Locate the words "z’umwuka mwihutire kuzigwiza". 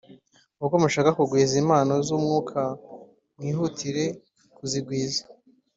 2.05-5.23